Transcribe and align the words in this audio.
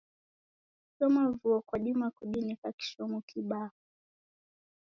Kushoma 0.83 1.23
vuo 1.39 1.59
kwadima 1.67 2.05
kudineka 2.17 2.67
kishomo 2.77 3.17
kibaa. 3.29 3.69